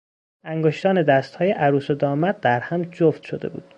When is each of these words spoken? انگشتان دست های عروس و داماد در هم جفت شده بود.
انگشتان 0.43 1.03
دست 1.03 1.35
های 1.35 1.51
عروس 1.51 1.89
و 1.89 1.95
داماد 1.95 2.39
در 2.39 2.59
هم 2.59 2.83
جفت 2.83 3.23
شده 3.23 3.49
بود. 3.49 3.63